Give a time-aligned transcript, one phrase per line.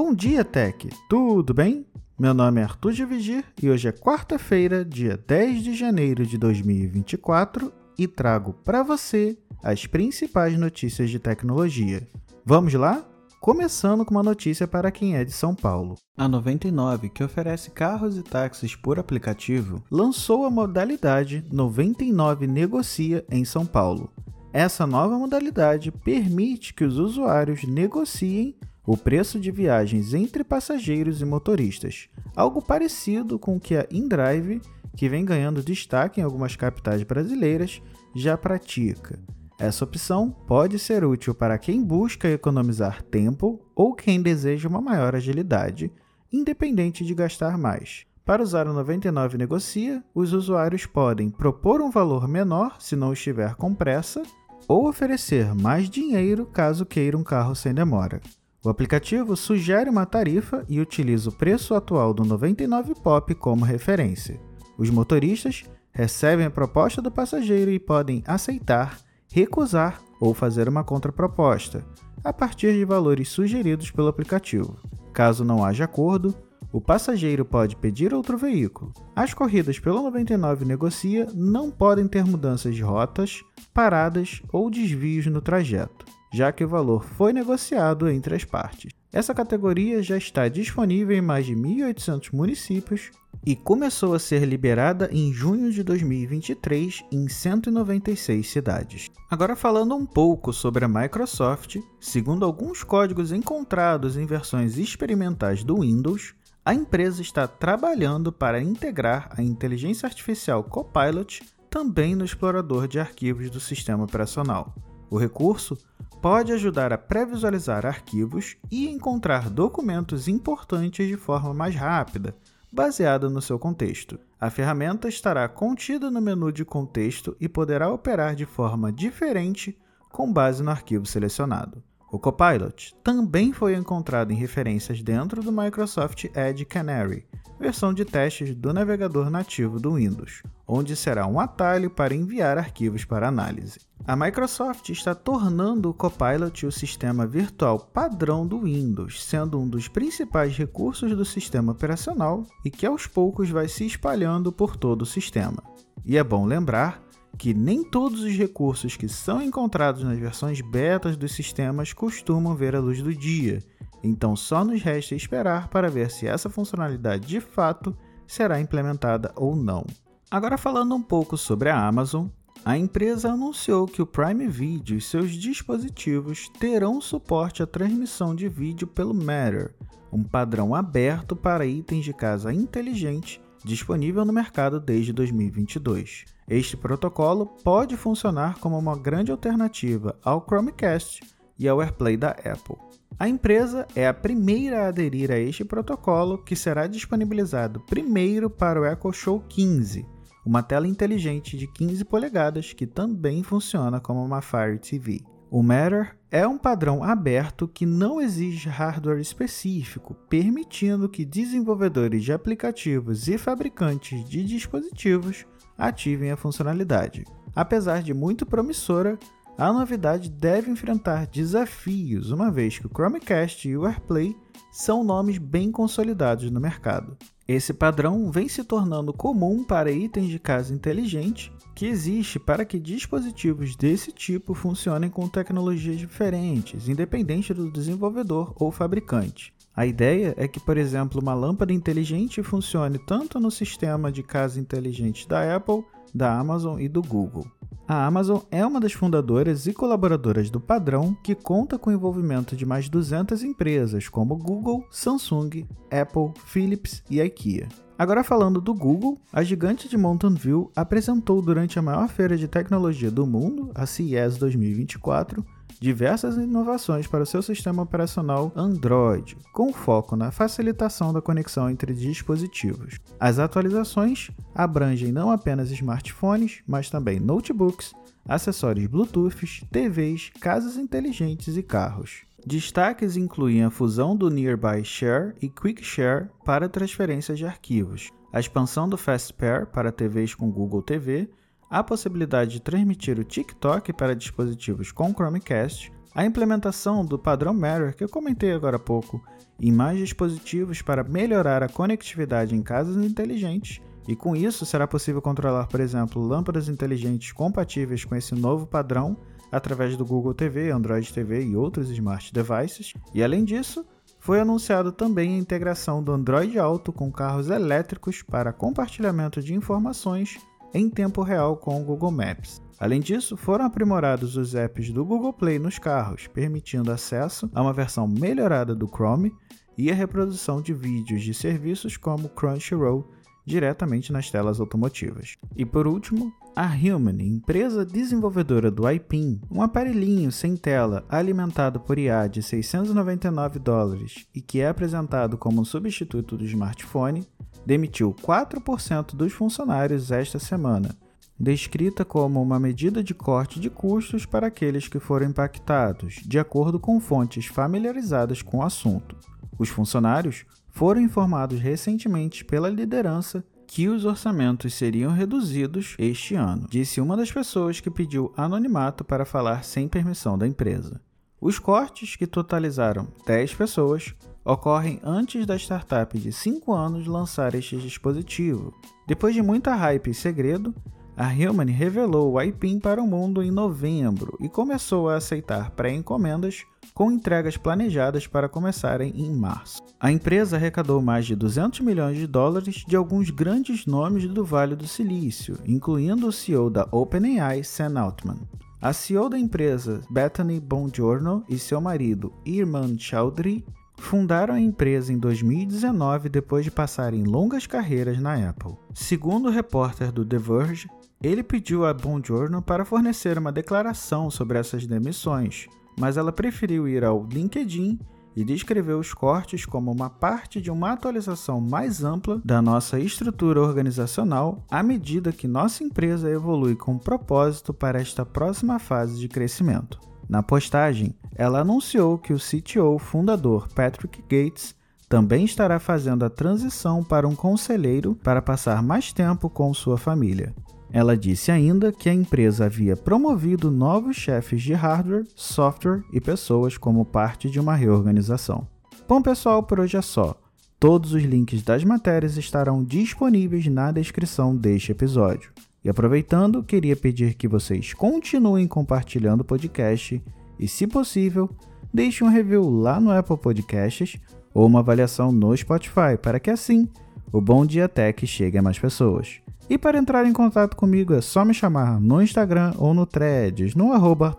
[0.00, 0.88] Bom dia, Tech!
[1.08, 1.84] Tudo bem?
[2.16, 6.38] Meu nome é Arthur de Vigir e hoje é quarta-feira, dia 10 de janeiro de
[6.38, 12.06] 2024 e trago para você as principais notícias de tecnologia.
[12.46, 13.04] Vamos lá?
[13.40, 15.96] Começando com uma notícia para quem é de São Paulo.
[16.16, 23.44] A 99, que oferece carros e táxis por aplicativo, lançou a modalidade 99 Negocia em
[23.44, 24.12] São Paulo.
[24.52, 28.54] Essa nova modalidade permite que os usuários negociem
[28.88, 34.62] o preço de viagens entre passageiros e motoristas, algo parecido com o que a InDrive,
[34.96, 37.82] que vem ganhando destaque em algumas capitais brasileiras,
[38.16, 39.18] já pratica.
[39.60, 45.14] Essa opção pode ser útil para quem busca economizar tempo ou quem deseja uma maior
[45.14, 45.92] agilidade,
[46.32, 48.06] independente de gastar mais.
[48.24, 53.54] Para usar o 99 Negocia, os usuários podem propor um valor menor se não estiver
[53.54, 54.22] com pressa
[54.66, 58.22] ou oferecer mais dinheiro caso queira um carro sem demora.
[58.64, 64.40] O aplicativo sugere uma tarifa e utiliza o preço atual do 99 Pop como referência.
[64.76, 68.98] Os motoristas recebem a proposta do passageiro e podem aceitar,
[69.32, 71.86] recusar ou fazer uma contraproposta,
[72.24, 74.76] a partir de valores sugeridos pelo aplicativo.
[75.12, 76.34] Caso não haja acordo,
[76.72, 78.92] o passageiro pode pedir outro veículo.
[79.14, 83.40] As corridas pelo 99 Negocia não podem ter mudanças de rotas,
[83.72, 88.92] paradas ou desvios no trajeto já que o valor foi negociado entre as partes.
[89.12, 93.10] Essa categoria já está disponível em mais de 1.800 municípios
[93.44, 99.08] e começou a ser liberada em junho de 2023 em 196 cidades.
[99.30, 105.80] Agora falando um pouco sobre a Microsoft, segundo alguns códigos encontrados em versões experimentais do
[105.80, 106.34] Windows,
[106.64, 113.48] a empresa está trabalhando para integrar a inteligência artificial Copilot também no explorador de arquivos
[113.48, 114.74] do sistema operacional.
[115.10, 115.78] O recurso
[116.20, 122.36] pode ajudar a pré-visualizar arquivos e encontrar documentos importantes de forma mais rápida,
[122.72, 124.18] baseada no seu contexto.
[124.40, 129.78] A ferramenta estará contida no menu de contexto e poderá operar de forma diferente
[130.10, 131.82] com base no arquivo selecionado.
[132.10, 137.26] O Copilot também foi encontrado em referências dentro do Microsoft Edge Canary,
[137.60, 143.04] versão de testes do navegador nativo do Windows, onde será um atalho para enviar arquivos
[143.04, 143.80] para análise.
[144.06, 149.86] A Microsoft está tornando o Copilot o sistema virtual padrão do Windows, sendo um dos
[149.86, 155.06] principais recursos do sistema operacional e que aos poucos vai se espalhando por todo o
[155.06, 155.62] sistema.
[156.06, 157.02] E é bom lembrar
[157.36, 162.74] que nem todos os recursos que são encontrados nas versões betas dos sistemas costumam ver
[162.74, 163.62] a luz do dia,
[164.02, 167.96] então só nos resta esperar para ver se essa funcionalidade de fato
[168.26, 169.84] será implementada ou não.
[170.30, 172.26] Agora falando um pouco sobre a Amazon,
[172.64, 178.48] a empresa anunciou que o Prime Video e seus dispositivos terão suporte à transmissão de
[178.48, 179.74] vídeo pelo Matter,
[180.12, 186.24] um padrão aberto para itens de casa inteligente disponível no mercado desde 2022.
[186.48, 191.20] Este protocolo pode funcionar como uma grande alternativa ao Chromecast
[191.58, 192.76] e ao AirPlay da Apple.
[193.18, 198.80] A empresa é a primeira a aderir a este protocolo, que será disponibilizado primeiro para
[198.80, 200.06] o Echo Show 15,
[200.46, 205.20] uma tela inteligente de 15 polegadas que também funciona como uma Fire TV.
[205.50, 212.32] O Matter é um padrão aberto que não exige hardware específico, permitindo que desenvolvedores de
[212.32, 215.46] aplicativos e fabricantes de dispositivos
[215.76, 217.24] ativem a funcionalidade.
[217.54, 219.18] Apesar de muito promissora,
[219.56, 224.36] a novidade deve enfrentar desafios, uma vez que o Chromecast e o AirPlay
[224.70, 227.16] são nomes bem consolidados no mercado.
[227.48, 232.78] Esse padrão vem se tornando comum para itens de casa inteligente, que existe para que
[232.78, 239.54] dispositivos desse tipo funcionem com tecnologias diferentes, independente do desenvolvedor ou fabricante.
[239.74, 244.60] A ideia é que, por exemplo, uma lâmpada inteligente funcione tanto no sistema de casa
[244.60, 245.82] inteligente da Apple,
[246.14, 247.46] da Amazon e do Google.
[247.90, 252.54] A Amazon é uma das fundadoras e colaboradoras do padrão, que conta com o envolvimento
[252.54, 257.66] de mais 200 empresas como Google, Samsung, Apple, Philips e IKEA.
[257.98, 262.46] Agora falando do Google, a gigante de Mountain View apresentou durante a maior feira de
[262.46, 265.42] tecnologia do mundo, a CES 2024,
[265.80, 271.94] diversas inovações para o seu sistema operacional Android, com foco na facilitação da conexão entre
[271.94, 272.98] dispositivos.
[273.18, 277.92] As atualizações abrangem não apenas smartphones, mas também notebooks,
[278.26, 282.22] acessórios Bluetooth, TVs, casas inteligentes e carros.
[282.46, 288.38] Destaques incluem a fusão do Nearby Share e Quick Share para transferências de arquivos, a
[288.38, 291.28] expansão do Fast Pair para TVs com Google TV
[291.70, 297.94] a possibilidade de transmitir o TikTok para dispositivos com Chromecast, a implementação do padrão Matter,
[297.94, 299.22] que eu comentei agora há pouco,
[299.60, 305.20] em mais dispositivos para melhorar a conectividade em casas inteligentes, e com isso será possível
[305.20, 309.16] controlar, por exemplo, lâmpadas inteligentes compatíveis com esse novo padrão
[309.52, 312.94] através do Google TV, Android TV e outros smart devices.
[313.14, 313.84] E além disso,
[314.18, 320.38] foi anunciado também a integração do Android Auto com carros elétricos para compartilhamento de informações
[320.72, 322.62] em tempo real com o Google Maps.
[322.78, 327.72] Além disso, foram aprimorados os apps do Google Play nos carros, permitindo acesso a uma
[327.72, 329.34] versão melhorada do Chrome
[329.76, 333.08] e a reprodução de vídeos de serviços como Crunchyroll
[333.48, 335.36] diretamente nas telas automotivas.
[335.56, 341.98] E por último, a Human, empresa desenvolvedora do iPin, um aparelhinho sem tela alimentado por
[341.98, 347.26] IA de 699 dólares e que é apresentado como um substituto do smartphone,
[347.68, 350.96] demitiu 4% dos funcionários esta semana,
[351.38, 356.80] descrita como uma medida de corte de custos para aqueles que foram impactados, de acordo
[356.80, 359.14] com fontes familiarizadas com o assunto.
[359.58, 367.02] Os funcionários foram informados recentemente pela liderança que os orçamentos seriam reduzidos este ano, disse
[367.02, 371.02] uma das pessoas que pediu anonimato para falar sem permissão da empresa.
[371.38, 374.14] Os cortes, que totalizaram 10 pessoas,
[374.48, 378.72] ocorrem antes da startup de 5 anos lançar este dispositivo.
[379.06, 380.74] Depois de muita hype e segredo,
[381.14, 386.64] a Hillman revelou o iPin para o mundo em novembro e começou a aceitar pré-encomendas
[386.94, 389.82] com entregas planejadas para começarem em março.
[390.00, 394.74] A empresa arrecadou mais de 200 milhões de dólares de alguns grandes nomes do Vale
[394.74, 398.38] do Silício, incluindo o CEO da OpenAI, Sam Altman.
[398.80, 403.64] A CEO da empresa, Bethany Bongiorno, e seu marido, Irman Chaudhry,
[403.98, 408.76] fundaram a empresa em 2019 depois de passarem longas carreiras na Apple.
[408.94, 410.88] Segundo o repórter do The Verge,
[411.22, 415.66] ele pediu a Bongiorno para fornecer uma declaração sobre essas demissões,
[415.98, 417.98] mas ela preferiu ir ao LinkedIn
[418.36, 423.60] e descreveu os cortes como uma parte de uma atualização mais ampla da nossa estrutura
[423.60, 429.98] organizacional à medida que nossa empresa evolui com propósito para esta próxima fase de crescimento.
[430.28, 434.76] Na postagem, ela anunciou que o CTO fundador Patrick Gates
[435.08, 440.54] também estará fazendo a transição para um conselheiro para passar mais tempo com sua família.
[440.92, 446.76] Ela disse ainda que a empresa havia promovido novos chefes de hardware, software e pessoas
[446.76, 448.66] como parte de uma reorganização.
[449.06, 450.38] Bom, pessoal, por hoje é só.
[450.78, 455.50] Todos os links das matérias estarão disponíveis na descrição deste episódio.
[455.84, 460.22] E aproveitando, queria pedir que vocês continuem compartilhando o podcast
[460.58, 461.48] e, se possível,
[461.92, 464.18] deixem um review lá no Apple Podcasts
[464.52, 466.88] ou uma avaliação no Spotify, para que assim
[467.32, 469.40] o Bom Dia Tech chegue a mais pessoas.
[469.70, 473.74] E para entrar em contato comigo é só me chamar no Instagram ou no Threads,
[473.74, 474.36] no arroba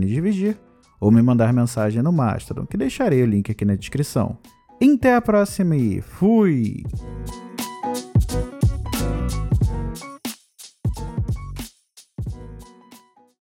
[0.00, 0.58] Dividir,
[1.00, 4.36] ou me mandar mensagem no Mastodon, que deixarei o link aqui na descrição.
[4.82, 6.82] Até a próxima e fui!